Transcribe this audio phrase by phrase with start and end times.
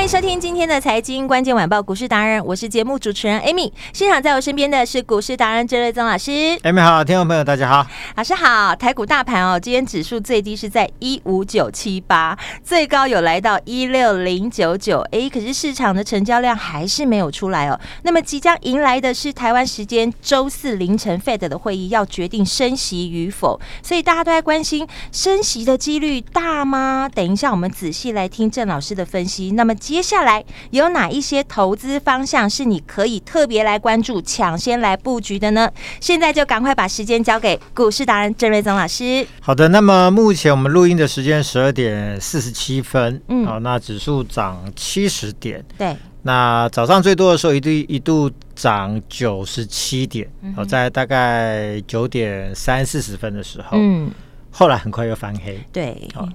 [0.00, 3.70] 欢迎收听今天的财经关键晚报股市达人，我是节目主持人 Amy。
[3.92, 6.30] 现场在我身边的是股市达人郑瑞宗老师。
[6.62, 7.86] Amy 好，听众朋友大家好，
[8.16, 8.74] 老师好。
[8.74, 15.00] 台股大盘哦，今天指数最低是在一五九七八，最高有来到一六零九九。
[15.12, 17.78] 哎，可是市场的成交量还是没有出来哦。
[18.02, 27.06] 那么即将迎来的是台湾时间周四凌晨 Fed 的会议，要决定升息与否，所以大家都在关心升息的几率大吗？
[27.14, 29.50] 等一下我们仔细来听郑老师的分析。
[29.50, 29.74] 那么。
[29.90, 35.68] 接下来有哪一些投资方向是你可以特别来关注、抢先来布局的呢？
[36.00, 39.26] 现在就赶快把时间交给股市达人郑瑞宗老师。
[39.40, 54.08] 好的，那么目前我们录音的时间十二点四十七分，嗯，好，那指数涨七十点，对，那早上最多的时候一度一度涨九十七点，好，在大概九点三四十分的时候，嗯，
[54.52, 56.28] 后来很快又翻黑，对，好。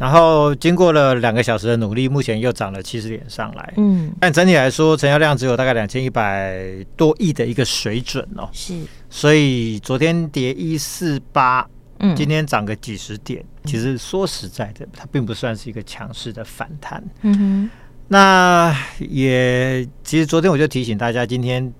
[0.00, 3.74] 然后经过了两个小时的努力，目前又涨了七十点上来。
[3.76, 6.64] 嗯，但整体来说，成交量只有大概两千一百
[6.96, 8.48] 多亿的一个水准哦。
[8.50, 17.04] 是，所以昨天跌一四八，嗯，今天涨个几十点，其实说实在的，它并不算是一个强势的反弹。
[17.20, 17.70] 嗯哼，
[18.08, 21.70] 那也其实昨天我就提醒大家，今天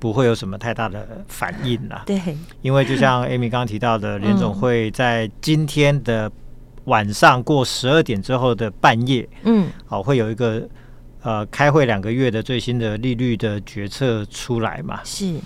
[0.00, 2.02] 不会有什么太大的反应啦。
[2.04, 2.20] 对，
[2.62, 6.28] 因为就像 Amy 刚刚提到的，联总会在今天的。
[6.90, 10.68] 晚上过十二点之后的半夜，嗯，好，会有一个
[11.22, 14.98] 呃开会两个月的最新的利率的决策出来嘛？
[15.04, 15.36] 是，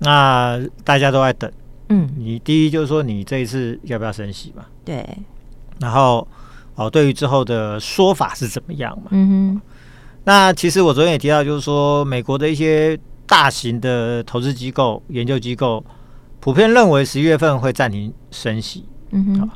[0.00, 1.50] 那大家都在等，
[1.88, 4.64] 嗯，你第一就是说你这一次要不要升息嘛？
[4.84, 5.08] 对，
[5.78, 6.26] 然后
[6.74, 9.10] 哦，对于之后的说法是怎么样嘛？
[9.10, 9.60] 嗯哼，
[10.24, 15.84] 那其实我昨天也提到，就是说美国的一些大型的投资机构、研究机构
[16.40, 19.50] 普遍认为十一月份会暂停升息，嗯哼。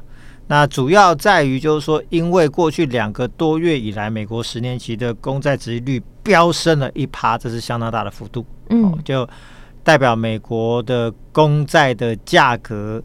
[0.49, 9.29] 那主要在于，就是说，因为过去两个多月以来，美国十年期的公债殖利率飙升了一趴，这是相当大的幅度，嗯，就
[9.83, 13.03] 代表美国的公债的价格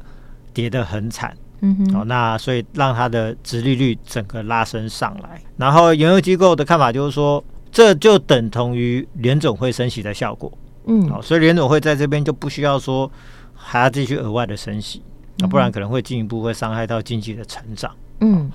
[0.53, 10.51] 跌得很惨，嗯哼，哦，那所以让它的殖利率整个拉升上来，然后研究机构的看法就是说，这就等同于联总会升息的效果，
[10.85, 13.11] 嗯，好，所以联总会在这边就不需要说
[13.55, 15.01] 还要继续额外的升息。
[15.37, 17.95] 那不然可能会进一步会伤害到经济的成长。
[18.19, 18.51] 嗯，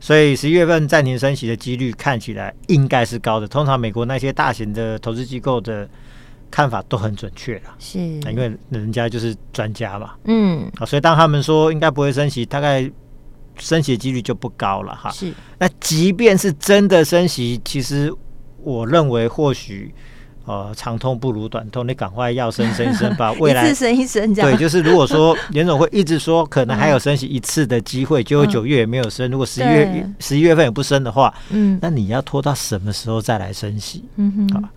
[0.00, 3.46] 所以十一月份暂停升息的几率看起来应该是高的。
[3.46, 5.88] 通常美国那些大型的投资机构的
[6.50, 10.14] 看法都很准确了，是，因为人家就是专家嘛。
[10.24, 12.90] 嗯，啊，所以当他们说应该不会升息，大概
[13.58, 15.10] 升息的几率就不高了哈。
[15.10, 18.12] 是，那即便是真的升息，其实
[18.58, 19.94] 我认为或许。
[20.46, 23.32] 呃，长痛不如短痛，你赶快要升升一升吧。
[23.40, 34.04] 未来一次升一升，对，就是如果说联总会一直说可能还有升息一次的机会，结果九月也没有升，如果十一月十一月份也不升的话，嗯，那你要拖到什么时候再来升息？
[34.16, 34.68] 嗯哼，啊，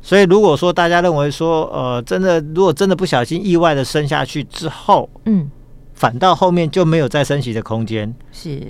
[0.00, 5.50] 所以如果说大家认为说，呃，真的如果真的不小心意外的升下去之后，嗯，
[5.94, 8.62] 反倒后面就没有再升息的空间，是，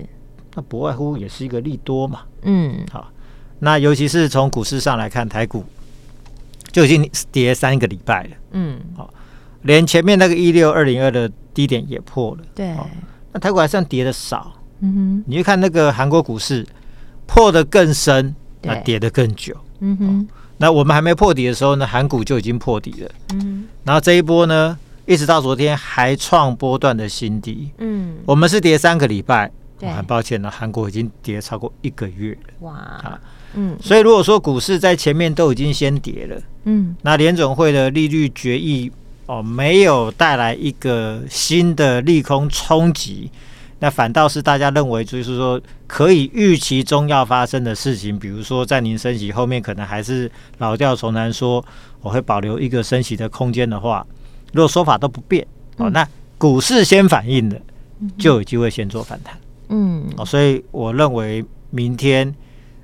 [0.54, 2.20] 那不外乎也是一个利多嘛。
[2.40, 3.10] 嗯，好，
[3.58, 5.62] 那尤其是从股市上来看，台股。
[6.72, 9.12] 就已经跌三个礼拜了，嗯，好，
[9.62, 12.74] 连前面那个一六二零二的低点也破了，对，
[13.30, 16.66] 那台股还算跌的少，嗯哼，你去看那个韩国股市
[17.26, 33.20] 破的更深，那跌的更久，嗯哼，那我们还没破底的时候呢，韩股就已经破底了，嗯，然后这一波呢，一直到昨天还创波段的新低，嗯，我们是跌三个礼拜，很抱歉呢，韩国已经跌超过一个月了，哇，啊。
[33.54, 38.90] 嗯，所以如果说股市在前面都已经先跌了，嗯，那联总会的利率决议
[39.26, 43.30] 哦没有带来一个新的利空冲击，
[43.80, 51.64] 那反倒是大家认为就是说可以预期中要发生的事情，比如说在您升息，后面可能还是老调重弹说
[52.00, 54.06] 我会保留一个升息的空间的话，
[54.52, 55.46] 如果说法都不变
[55.78, 56.06] 哦，那
[56.38, 57.60] 股市先反应的
[58.16, 59.36] 就有机会先做反弹，
[59.68, 62.32] 嗯，哦，所以我认为明天。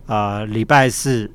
[0.09, 1.31] 啊，礼拜四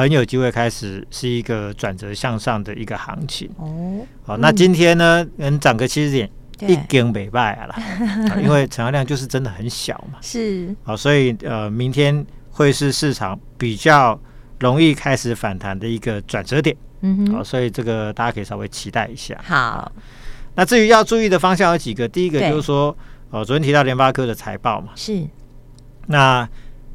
[0.00, 3.48] 很有机会开始是一个转折向上的一个行情。
[3.58, 6.30] 哦，好，那今天呢，能涨个七十点，
[6.68, 7.74] 一根没败了，
[8.42, 10.18] 因为成交量就是真的很小嘛。
[10.20, 14.18] 是，好，所以呃，明天会是市场比较
[14.58, 16.76] 容易开始反弹的一个转折点。
[17.02, 19.38] 嗯哼，好，所以这个大家可以稍微期待一下。
[19.42, 19.90] 好，
[20.54, 22.94] 那至于要注意的方向有几个，第一个就是说，
[23.30, 25.26] 哦，昨天提到联发科的财报嘛，是，
[26.08, 26.48] 那啊、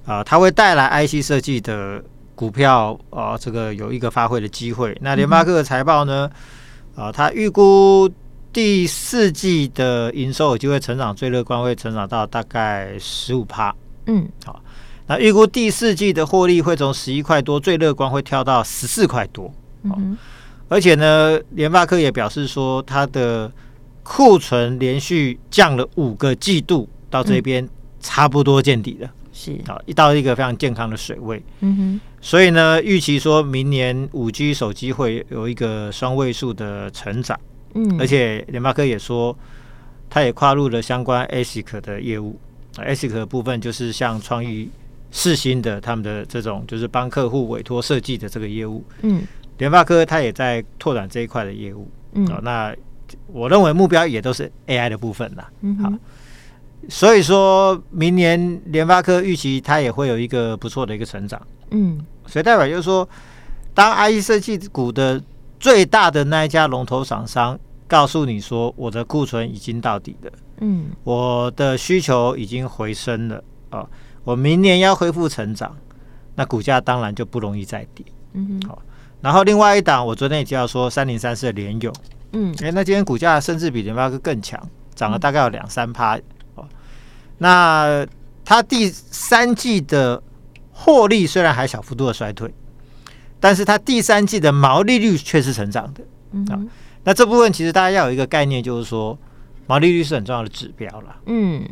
[0.06, 2.04] 呃，它会带来 IC 设计的
[2.36, 4.96] 股票啊、呃，这个有一个发挥的机会。
[5.02, 6.30] 那联发科的财报呢，
[6.96, 8.10] 啊、嗯呃，它预估
[8.52, 13.74] 第四季的营收有机会成长，最乐观会成长到大概十五趴。
[14.06, 14.62] 嗯，好，
[15.08, 19.54] 那预估第四季的获利会从十一块多，最乐观会跳到十四块多。
[19.84, 20.18] 嗯，
[20.68, 23.52] 而且呢，联发科也表示说，它的
[24.04, 27.68] 库存连续降了五个季度，到这边
[28.00, 31.44] 差不多见底了，是啊，一到一个非常健康的水位。
[31.60, 37.38] 嗯哼，所以呢，预期说明年五 G 手机会有一个双位数的成长。
[37.74, 39.38] 嗯，而且联发科也说，
[40.10, 42.40] 他也跨入了相关 ASIC 的业务。
[42.78, 44.70] ASIC 的部分就是像创意、
[45.12, 48.82] 世芯的他们的这种，就是帮客户委托设计的这个业务。
[49.02, 49.22] 嗯。
[49.58, 52.76] 联发科他也在拓展这一块的业务，嗯，哦，那
[53.28, 55.94] 我认为目标也都是 AI 的部分啦，嗯，好，
[56.90, 61.42] 所以说明年联发科预期它也会有一个不错的一个成长，
[61.72, 63.08] 嗯，所以代表就是说，
[63.74, 65.22] 当 IE 设计股的
[65.60, 73.88] 最大的那一家龙头厂商告诉你说，我的库存已经到底了，嗯，我的需求已经回升了，哦，
[74.24, 75.76] 我明年要恢复成长，
[76.36, 78.82] 那股价当然就不容易再跌，嗯，好。
[79.22, 81.92] 然后另外一档，我昨天也提到说，三零三四的联友，
[82.34, 84.62] 嗯，哎，那今天股价甚至比联发科更强，
[84.94, 86.22] 涨了大概有两三趴哦。
[87.38, 88.06] 那
[88.44, 90.22] 它第三季的
[90.72, 92.54] 获利虽然还小幅度的衰退，
[93.40, 96.60] 但是它第三季的毛利率却是成长的，嗯，啊，
[97.04, 99.18] 那这部分其实大家要有一个概念，就是说
[99.68, 101.68] 毛利率是很重要的指标了，嗯，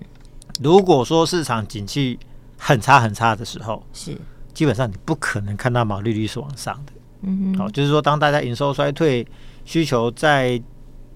[0.61, 2.19] 如果说市场景气
[2.57, 4.17] 很差很差的时候，是。
[4.53, 6.93] 基本上你不可能看到毛利率是往上的。
[7.23, 9.25] 嗯，好，就是说，当大家营收衰退、
[9.65, 10.61] 需求在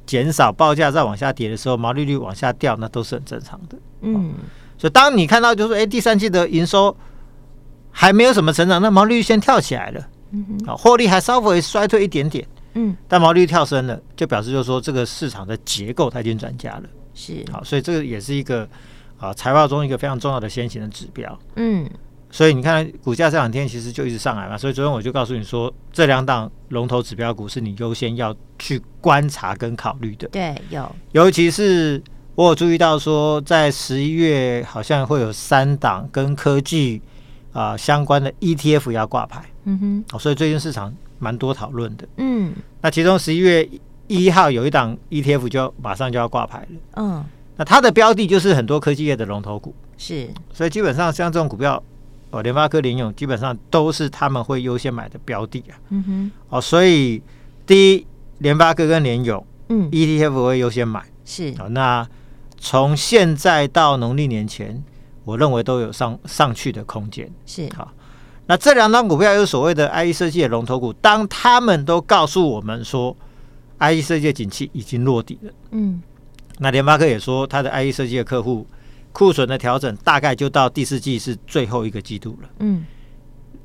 [0.08, 3.78] 减少、报价再往下跌的时候，毛利率往下掉，那都是很正常的。
[4.02, 4.34] 嗯，
[4.78, 6.96] 所以当你看到就是说，哎，第三季的营收
[7.92, 10.08] 还没有什么成长，那毛利率先跳起来了。
[10.32, 12.48] 嗯哼，好，获利还稍微衰退一点点。
[12.74, 16.84] 嗯，但毛利率跳升了，就表示就是说，这个市场的结构它已经转嫁了。
[17.14, 18.68] 是，好，所以这个也是一个
[19.18, 21.38] 啊财报中一个非常重要的先行的指标。
[21.56, 21.88] 嗯。
[22.30, 24.58] 所以你看，股价这两天其实就一直上来嘛。
[24.58, 30.28] 所以昨天我就告诉你说，这两档龙头指标股是你优先要去观察跟考虑的。
[30.28, 30.96] 对，有。
[31.14, 32.02] 尤其是
[32.36, 37.02] 我有注意到说，在十一月好像会有三档跟科技
[37.54, 39.46] 啊、呃、相关的 ETF 要挂牌。
[39.64, 40.06] 嗯哼。
[40.12, 42.08] 哦，所以最近市场蛮多讨论的。
[42.18, 42.54] 嗯。
[42.82, 43.68] 那其中十一月
[44.08, 46.68] 一号有一档 ETF 就马上就要挂牌了。
[46.98, 47.26] 嗯。
[47.56, 49.74] 那它的标的就是很多科技业的龙头股。
[49.98, 50.30] 是。
[50.52, 51.82] 所以基本上像这种股票。
[52.30, 55.80] 哦，联发科、联咏基本上都是他们会优先买的标的啊。
[55.90, 56.32] 嗯哼。
[56.50, 57.22] 哦，所以
[57.66, 58.06] 第一，
[58.40, 61.06] 联发科跟联咏，嗯，ETF 会优先买。
[61.24, 61.54] 是。
[61.58, 62.06] 哦，那
[62.58, 64.84] 从现在到农历年前，
[65.24, 67.32] 我认为都有上上去的空间。
[67.46, 67.70] 是。
[67.76, 67.94] 好，
[68.48, 73.16] 那这两张股票有所谓的 IE 设计的龙头股，当他们都告诉我们说
[73.80, 75.52] IE 设计的景气已经落底了。
[75.72, 76.02] 嗯。
[76.60, 78.68] 那联发科也说，他的 IE 设计的客户。
[79.18, 82.50] 库存的调整大概就到第四季是最后一个季度了。
[82.60, 82.86] 嗯，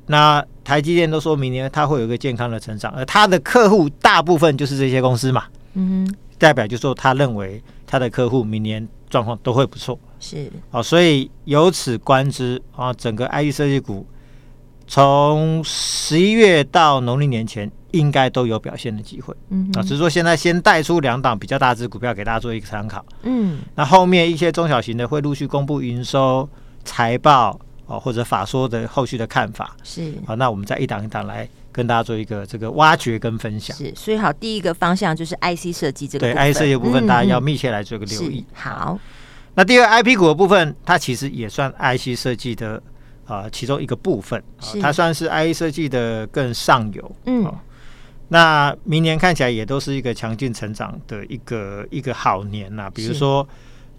[0.07, 5.43] 那台积电都说明年它会有一个健康的成长，而它的客户大部分就是这些公司嘛。
[5.75, 9.99] 嗯哼，代表就是说他认为他的客户明年状况都会不错。
[10.19, 14.07] 是，哦，所以由此观之啊，整个 IE 设计股
[14.87, 17.71] 从十一月到农历年前。
[17.93, 26.47] 应该都有表现的机会，嗯啊，只是说现在先带出两档比较大只股票给大家做一个参考，嗯，那后面一些中小型的会陆续公布营收、
[26.83, 38.99] 财报哦，或者法说的后续的看法，是，好，那我们再一档一档来跟大家做一个这个挖掘跟分享，是，所以好，第一个方向就是 IC 设计这个对 IC 设计部分，大家要密切来做一个留意，好，
[39.53, 42.81] 那第二 IP 股的部分，它其实也算 IC 设计的
[43.25, 44.43] 啊其中一个部分，
[44.81, 47.53] 它算是 IC 设计的更上游，嗯。
[48.33, 52.89] 那明年看起来也都是一个强劲成长的一个一个好年呐、啊。
[52.89, 53.47] 比如说，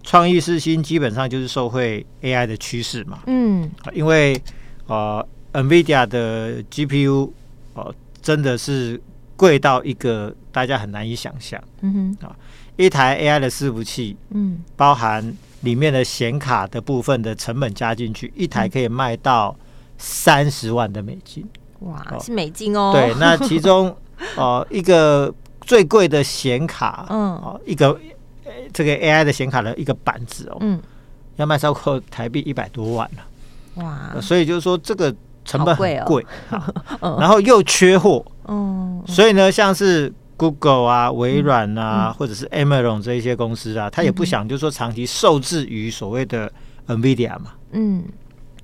[0.03, 3.19] 创意四新基本上就是受惠 AI 的趋势嘛。
[3.27, 4.37] 嗯，因为
[4.87, 7.31] 呃，NVIDIA 的 GPU
[7.75, 9.01] 哦、呃，真的是
[9.37, 11.57] 贵到一个大家很难以想象。
[11.79, 12.35] 嗯哼，啊，
[12.75, 19.55] 一台 AI 的伺服器，嗯，包含里面的显卡的部分的成本加进去，一台可以卖到
[19.97, 21.47] 三十万的美金。
[21.79, 22.91] 哇，是美金哦。
[22.93, 23.95] 对，那其中
[24.37, 27.99] 哦、呃、一个最贵的显卡，嗯，哦一个
[28.73, 30.79] 这个 AI 的显卡的一个板子哦，嗯，
[31.37, 33.83] 要卖超过台币一百多万了。
[33.83, 36.25] 哇，所以就是说这个成本很贵，
[37.01, 46.51] 然后又缺货，嗯，所以呢，像是 Google 啊、微软啊，或者是 Amazon 这一些公司啊，他也不想就是说长期受制于所谓的
[46.87, 48.03] NVIDIA 嘛，嗯，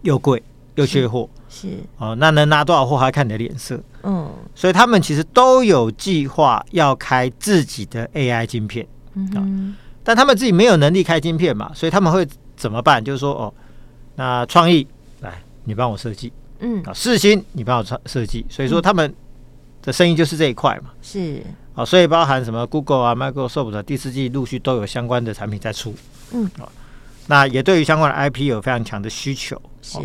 [0.01, 0.41] 又贵
[0.75, 1.67] 又缺货，是。
[1.97, 13.03] 哦，那能拿多少货还看你的脸色，嗯，所以他们其实都有计划要开自己的 AI 晶片，嗯，但他们自己没有能力开晶片嘛，所以他们会怎么办？
[13.03, 13.53] 就是说哦，
[14.15, 14.87] 那创意
[15.19, 15.41] 来。
[15.63, 19.13] 你帮我设计，嗯，啊，四星你帮我设设计，所以说他们
[19.83, 21.43] 的生意就是这一块嘛，是，
[21.75, 25.93] 啊，所以包含什么 Google 啊、Microsoft 第四季陆续都有相关的产品在出，
[26.33, 26.67] 嗯，啊，
[27.27, 29.99] 那也对于相关的 IP 有非常强的需求，是，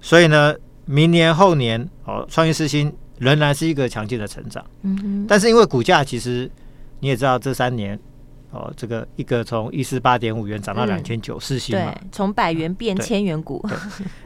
[0.00, 6.50] 所以呢，明年后年哦，创意世芯仍然是一个强劲的成长，嗯哼，但是因为股价其实
[7.00, 7.98] 你也知道这三年。
[8.56, 13.60] 哦，这个一个从一四八点五元涨到两千九，世芯嘛，对，从百元变千元股。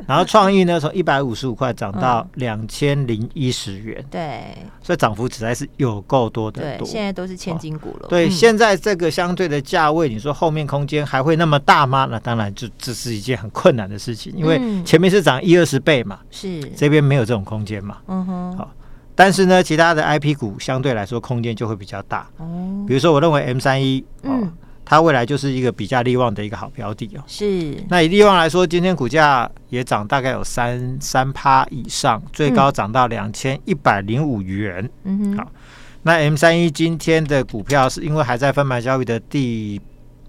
[0.06, 6.86] 然后创意呢，从一百五十五块涨到两千零一十元，对，所以涨幅实在是有够多的多。
[6.86, 8.00] 对，现在都是千金股了。
[8.02, 12.06] 哦、对，嗯、现在这个相对的价位，你说后面空间还会那么大吗？
[12.10, 17.96] 那当然，就这是一件很困难的事情，因为前面是涨一二十倍嘛，是这边没有这种空间嘛。
[18.08, 18.70] 嗯哼，好。
[19.18, 22.24] 但是呢，其他的 IP 股相对来说空间就会比较大。
[22.36, 24.48] 哦，比如说，我认为 M 三一，嗯，
[24.84, 27.24] 它未来就是一个比较利旺的一个好标的哦。
[27.26, 27.74] 是。
[27.88, 34.88] 那以利旺来说，今天股价也涨大概有三三趴以上，最高涨到两千一百零五元。
[35.02, 35.38] 嗯哼。
[35.38, 35.50] 好，
[36.04, 39.80] 那 M 三一今天的股票是因为还在分盘交易的第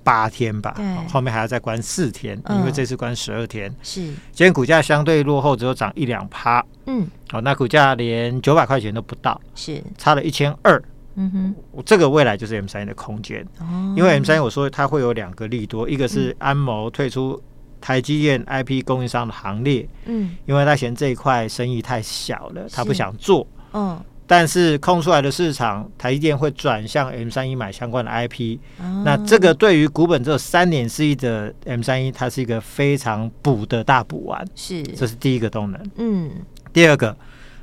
[0.03, 0.75] 八天吧？
[1.09, 3.73] 后面还要再关四天，因为这次关十二天。
[3.81, 4.01] 是。
[4.01, 6.63] 今天股价相对落后，只有涨一两趴。
[6.85, 7.07] 嗯。
[7.31, 10.81] 好，那股价连九百块钱都不到，是差了一千二。
[11.15, 13.45] 嗯哼，这个未来就是 M 三一的空间。
[13.59, 17.41] 哦，因为 M 三一我说它会有两个利多，一个是安谋退出
[17.81, 19.87] 台积电 IP 供应商的行列。
[20.05, 23.45] 嗯，因为他嫌这一块生意太小了，他不想做。
[23.73, 23.99] 嗯，
[24.31, 28.59] 但是空出来的市场，台积电会转向 M 三一买相关的 IP。
[29.03, 34.47] 那这个对于股本只有三点四亿的 M 三一，它是一个非常补的大补丸。
[34.53, 35.91] 是，这是第一个动能。
[35.95, 36.29] 嗯。
[36.71, 37.17] 第二个，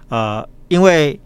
[0.08, 1.20] 呃，因为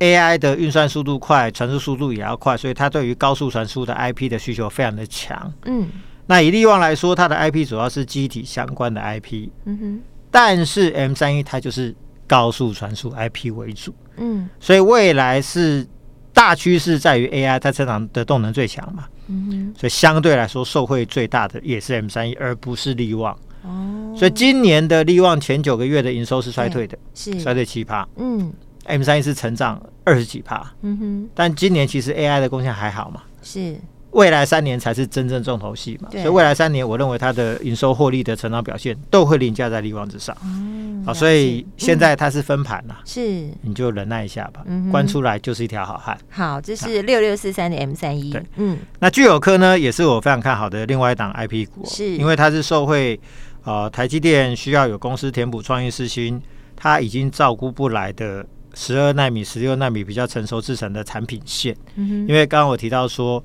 [0.00, 5.52] AI 的运算速度快，传输速度也要快，所以它对于高速传输的 IP 的需求非常的强。
[5.66, 5.88] 嗯，
[6.26, 9.48] 那以力旺来说，它的 IP 主要是机体相关的 IP。
[9.66, 10.02] 嗯哼，
[10.32, 11.94] 但是 M 三一它就是
[12.26, 13.94] 高速传输 IP 为主。
[14.16, 15.86] 嗯，所以未来是
[16.32, 19.04] 大趋势在于 AI，它成长的动能最强嘛。
[19.26, 23.36] 嗯哼，所以相对来说受惠最大的也是 M 三一，而不是力旺。
[23.62, 28.06] 哦，所以今年的力旺前九个月的营收是衰退的，是衰退七趴。
[28.16, 28.52] 嗯
[28.84, 30.70] ，M 三一是成长二十几趴。
[30.82, 33.22] 嗯哼，但今年其实 AI 的贡献还好嘛？
[33.42, 33.76] 是，
[34.14, 36.08] 未来三年才是真正重头戏嘛？
[36.10, 40.36] 所以未来三年，我认为它的营收获利的成长表现都会凌驾在力旺之上。
[40.44, 44.62] 嗯，好，所以现在它是分盘了，是，你就忍耐一下吧。
[44.66, 46.16] 嗯，关出来就是一条好汉。
[46.30, 48.30] 好，这是六六四三的 M 三一。
[48.30, 53.20] 对，嗯，那聚友科呢，也是我非常看好的另外一档 IP 股，是因为它是受惠。
[53.66, 56.38] 呃，台积电需要有公司填补创意世芯，
[56.76, 58.44] 它已经照顾不来的
[58.74, 61.74] 十二纳米、十六纳米比较成熟制成的产品线。
[61.94, 62.28] 嗯哼。
[62.28, 63.42] 因为刚刚我提到说，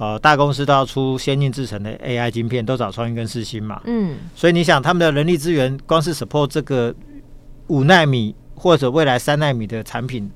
[0.00, 3.82] 呃，大公司都要出先进制程的 AI 晶片，都找创意跟四星嘛。
[3.84, 4.16] 嗯。
[4.34, 6.94] 所以你想，他们的人力资源，光是 support 这个
[7.66, 10.30] 五奈米或者未来三奈米的产品，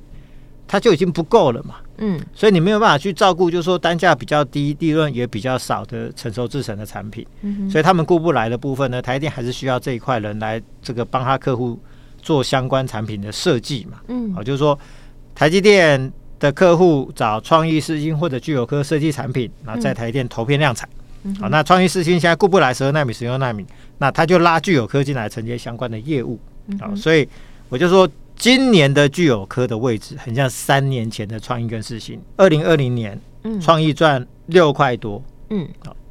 [0.68, 1.76] 它就已经不够了嘛。
[1.96, 7.26] 嗯，所以你没有办法去照顾，就是说单价比较低、利润也比较少的成熟制程的产品。
[7.40, 11.78] 嗯，所以他们顾不来的部分呢，台电还是需要这一块人来这个帮他客户
[12.20, 14.00] 做相关产品的设计嘛。
[14.08, 14.78] 嗯，好，就是说
[15.34, 20.88] 台积电的客户找创意世芯或者聚友科设计产品，然后在台电投片量产。
[21.22, 23.64] 嗯，好，那创意世芯现在顾不来十二纳米、十六纳米，
[23.98, 26.38] 那他就拉聚友科进来承接相关的业务。
[26.80, 27.28] 好，所以
[27.68, 28.08] 我就说。
[28.36, 32.20] 今年的聚友科的位置很像三年前的创意跟四星。
[32.36, 35.68] 二零二零年，嗯，创意赚六块多，嗯，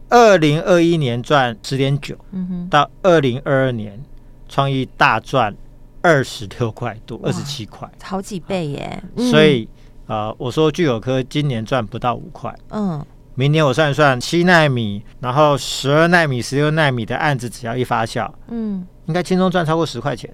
[0.08, 4.02] 二零二一年赚十点九，嗯哼，到二零二二年，
[4.48, 5.54] 创意大赚
[6.02, 9.04] 二十六块多，二十七块，好几倍耶。
[9.18, 9.68] 所以，
[10.08, 13.04] 呃，我说聚友科今年赚不到五块，嗯，
[13.36, 20.30] 明年我算一算，七纳米，然后十二纳米、十六纳米的案子只要一发酵，嗯，应该轻松赚超过十块钱。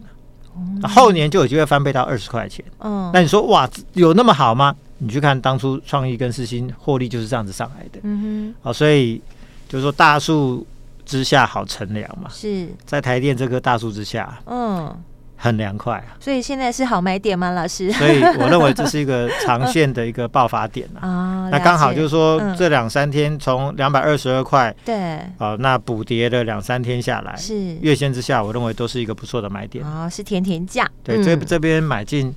[0.83, 2.65] 后年就有机会翻倍到二十块钱。
[2.79, 4.75] 嗯，那你说哇，有那么好吗？
[4.97, 7.99] 你去看当初创意跟四星获利就是这样子上来的。
[8.03, 9.21] 嗯哼，好，所以
[9.69, 10.67] 就是说大树
[11.05, 12.29] 之下好乘凉嘛。
[12.29, 14.93] 是在台电这棵大树之下，嗯，
[15.41, 16.19] 很凉快啊。
[16.19, 17.89] 所以现在是好买点吗，老师？
[17.93, 21.47] 所以我认为这是一个长线的一个爆发点啊。
[21.47, 29.85] 哦、那刚好就是说、嗯、这两三天从两百二十二块，对，哦、呃，那补跌了两三天下来，是月线之下，我认为都是一个不错的买点。
[29.85, 30.85] 哦，是甜甜价。
[31.03, 32.35] 对，嗯、这这边买进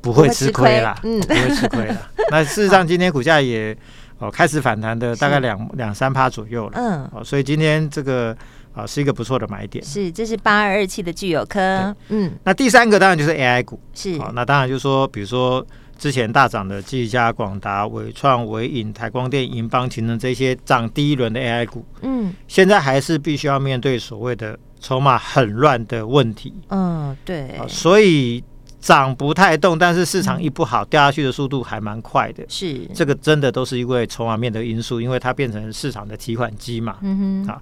[0.00, 1.96] 不会吃亏啦，嗯，不会吃亏啦。
[2.30, 3.76] 那事实上今天股价也。
[4.18, 8.34] 哦，开始反弹的大概两两三趴左右了，嗯，哦，所以今天这个
[8.76, 9.84] 啊是一个不错的买点。
[9.84, 15.66] 是，这是八二二七的聚友科，嗯，那第三个当然就是 AI 股，是，好，那当然就是说，比如说
[15.98, 28.44] 之前大涨的技嘉、广达、伟创、伟影、台光电、银邦、勤能这些涨第一轮的 AI 股，嗯，现在还是必须要面对所谓的筹码很乱的问题，嗯，对，所以。
[28.78, 32.44] 涨不太动，但是市场一不好，掉下去的速度还蛮快的。
[32.48, 36.98] 是，这个真的都是因为筹码面的因素，因为它变成市场的提款机嘛。
[37.00, 37.48] 嗯哼。
[37.48, 37.60] 好，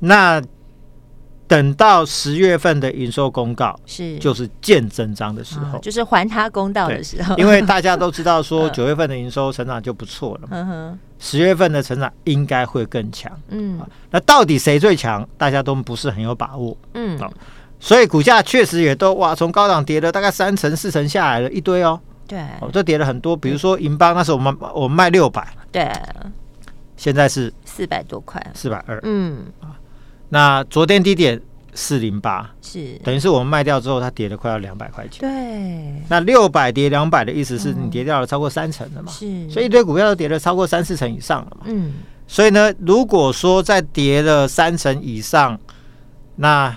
[0.00, 0.42] 那
[1.46, 7.36] 等到十月份的营收公告，是就是见真章的时候，就是还他公道的时候。
[7.36, 10.98] 因为大家都知道 说九月份的营收成长就不错了嘛。
[11.18, 13.32] 十月份的成长应该会更强。
[13.48, 13.80] 嗯。
[14.10, 15.26] 那到底谁最强？
[15.36, 16.76] 大家都不是很有把握。
[16.94, 17.18] 嗯。
[17.18, 17.32] 好。
[17.80, 21.98] 所以股价确实也都哇，从高档跌了大概三成四成下来了一堆哦。
[22.26, 23.36] 对，哦，这跌了很多。
[23.36, 25.90] 比如说银邦那时候我们我们卖六百，对，
[26.96, 29.00] 现在是四百多块，四百二。
[29.04, 29.46] 嗯，
[30.30, 31.40] 那昨天低点
[31.72, 35.20] 四零八，是等于是我们卖掉之后，它跌了快要两百块钱。
[35.20, 39.12] 对，那六百跌两百的意思是你跌掉了超过三成了嘛？
[39.12, 41.66] 是，所以一堆股票都跌了超过三四成以上了嘛？
[41.66, 41.94] 嗯，
[42.26, 45.58] 所以呢，如果说在跌了三成以上，
[46.36, 46.76] 那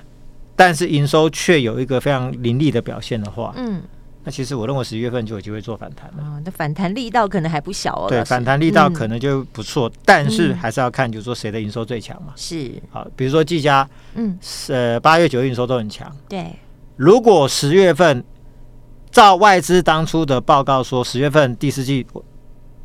[0.55, 3.81] 但是营收却有一个非常凌厉的表现的话，嗯，
[4.23, 6.23] 那其实我认为十一月份就有机会做反弹了。
[6.23, 8.05] 哦，那反弹力道可能还不小哦。
[8.07, 12.33] 对，反弹力道可能就不错，嗯、但是还是要看，就是说谁的营收最强嘛。
[12.35, 14.37] 是，好，比如说技嘉，嗯，
[14.69, 16.15] 呃，八月、九月营收都很强。
[16.29, 16.55] 对，
[16.95, 18.23] 如果十月份
[19.09, 22.05] 照外资当初的报告说，十月份第四季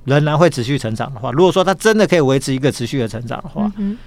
[0.05, 3.99] 仍然会持续成长的话，如果说它真的可以维持一个持续的成长的话，嗯。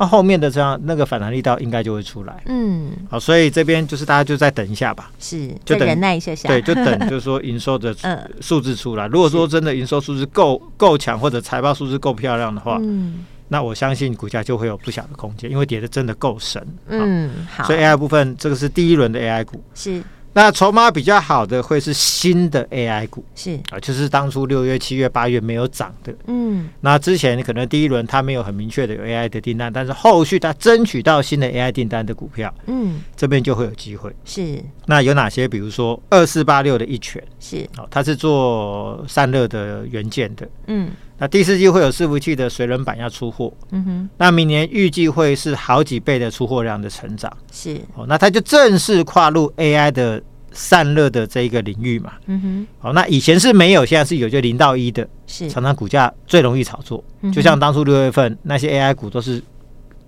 [0.00, 7.94] 那后面的这样那个反弹力道应该就会出来，嗯，好，所以这边就是大家就再等一下吧，是，就等忍耐一下下，对，就等 就是说营收的
[8.40, 9.06] 数字出来。
[9.08, 20.02] 如果说真的营收数字够够强，或者财报数字够漂亮的话，嗯，那我相信股价就会有不小的空间，因为跌的真的够深，嗯，好，所以 AI 部分这个是第一轮的 AI 股，是。
[20.32, 23.58] 那筹码比较好的会是新的 AI 股，是。
[23.70, 34.14] 啊，就是当初六月、七月、八月没有涨的，嗯，那之前可能第一轮它没有很明确的有 AI 的订单，但是后续它争取到新的 AI 订单的股票，嗯，这边就会有机会。
[34.24, 35.48] 是，那有哪些？
[35.48, 40.90] 比如说二四八六的一拳，是，好，它是做散热的元件的，嗯。
[41.20, 47.78] 那第四季会有伺服器的水冷板要出货，嗯哼，那明年预计会是好几倍的出货量的成长，是。
[47.94, 55.46] 哦，那它就正式跨入 AI 的散热的这一个领域嘛，嗯哼，好，那以前是没有，现在是有，就零到一的，是。
[55.50, 57.04] 常常股价最容易炒作，
[57.34, 59.42] 就像当初六月份那些 AI 股都是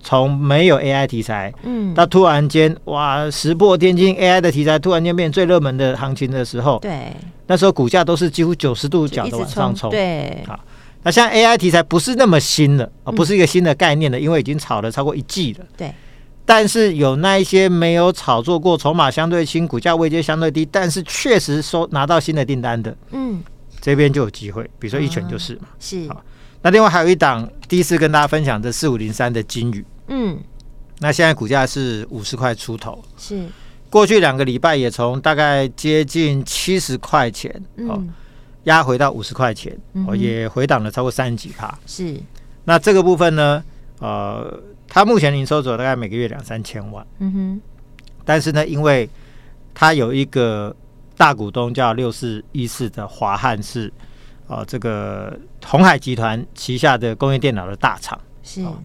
[0.01, 7.13] 从没有 AI 题材，嗯，到突然间哇石破天惊，AI 的题材突然间变最热门的行情的时候，对，
[7.45, 10.59] 那时候股价都是几乎九十度角的往上冲，对，好。
[11.03, 15.65] 那像 AI 题材不是那么新的啊不是一个新的概念的，因为已经炒了超过一季了。
[15.77, 15.93] 对。
[16.45, 23.41] 但是有那一些没有炒作过，筹码相对轻，股价位阶相对低，但是确实收拿到新的订单的，嗯，
[23.79, 24.63] 这边就有机会。
[24.77, 25.67] 比如说一拳就是嘛。
[25.79, 26.05] 是。
[26.09, 26.21] 好。
[26.61, 29.85] 那另外还有一档，第一次跟大家分享的四五零三的金宇。
[30.07, 30.37] 嗯。
[30.99, 33.01] 那现在股价是五十块出头。
[33.17, 33.45] 是。
[33.89, 37.63] 过去两个礼拜也从大概接近七十块钱。
[37.77, 38.13] 嗯。
[38.63, 41.77] 压回到五十块钱，哦，也回档了超过三十几趴。
[41.85, 42.17] 是，
[42.63, 43.63] 那这个部分呢，
[43.99, 47.05] 呃，它目前营收走大概每个月两三千万。
[47.19, 47.61] 嗯哼，
[48.23, 49.09] 但是呢，因为
[49.73, 50.73] 它有一个
[51.17, 53.91] 大股东叫六四一四的华汉是，
[54.47, 58.19] 呃，这个鸿海集团旗下的工业电脑的大厂。
[58.43, 58.75] 是，哦，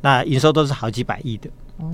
[0.00, 1.48] 那营收都是好几百亿的。
[1.76, 1.86] 哦，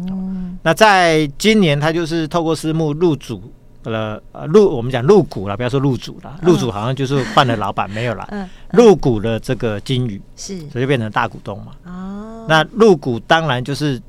[0.63, 3.53] 那在今年，它就是透过私募入主。
[3.91, 11.73] 了呃入我们讲入股了，不要说入主了，入主好像就是换了老板没有了， 嗯，入股了这个金宇是，所以就变成大股东嘛。
[11.85, 14.01] 哦，那入股当然就是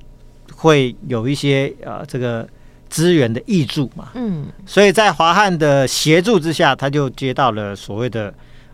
[0.56, 2.48] 会有一些呃这个
[2.90, 8.30] 资源的益助嘛，嗯，所以在华汉的协助之下，他就接到了所谓的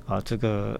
[0.05, 0.79] 啊、呃、这个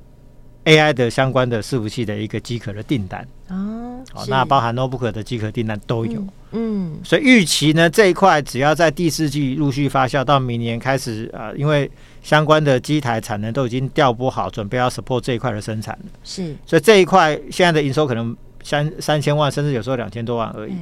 [0.66, 6.20] AI 的相关的伺服器的一个机壳的订单哦，好，那包含 notebook 的机壳订单都有。
[6.20, 11.90] 嗯嗯，所以预期呢，这一块只要在第四季陆续发酵，到明年开始啊、呃，因为
[12.22, 16.06] 相关的机台产能都已经调拨好，准备要 support 这一块的生产了。
[16.24, 20.74] 是，所以这一块现在的营收可能三三千万，甚至有时候两千多万而已。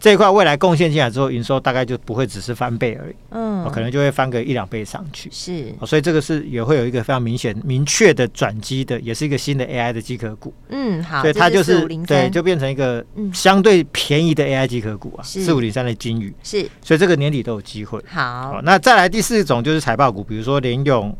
[0.00, 5.28] 这一块未来贡献进来之后，营收大概就不会只是翻倍而已，嗯，可能就会翻个一两倍上去。
[5.30, 10.52] 是，所以这个是也会有一个非常明显、明确的转机的，也是一个新的 AI 的机壳股。
[10.70, 18.02] 嗯，好，所以它就是对，就变成一个相对便宜的 AI 机壳股啊，四五零三的金宇是，所以这个年底都有机会。
[18.08, 21.14] 好，好，那再来第四种就是财报股，比如说联咏。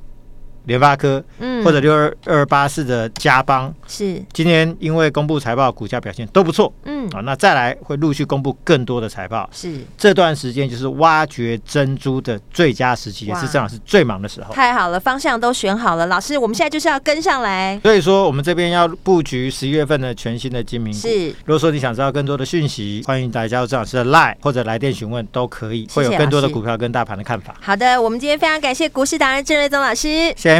[0.65, 4.23] 联发科，嗯，或者六二二八四的嘉邦，是。
[4.33, 9.81] 今天因为公布财报，股价表现都不错，嗯，啊，那再来会陆续公布更多的财报，是。
[9.97, 14.53] 这段时间就是挖掘珍珠的最佳时期，也是正好是最忙的时候。
[14.55, 17.79] 太好了，方向都选好了，老师，我们现在就是要跟上来。
[17.83, 20.99] 所以说，我们这边要布局十一月份的全新的金明股。
[20.99, 27.55] 是，如果说你想知道更多的讯息，欢迎大家加入郑老师的 Line 或者来电询问都可以，会有更多的股票跟大盘的看法。
[27.61, 30.60] 好的，我们今天非常感谢股市达人郑瑞宗老师，谢谢